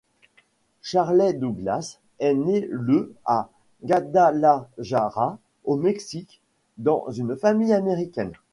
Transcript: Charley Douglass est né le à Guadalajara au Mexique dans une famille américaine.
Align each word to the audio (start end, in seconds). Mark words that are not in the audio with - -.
Charley 0.81 1.35
Douglass 1.35 1.99
est 2.17 2.33
né 2.33 2.65
le 2.71 3.13
à 3.23 3.49
Guadalajara 3.83 5.37
au 5.63 5.75
Mexique 5.77 6.41
dans 6.79 7.11
une 7.11 7.35
famille 7.37 7.71
américaine. 7.71 8.31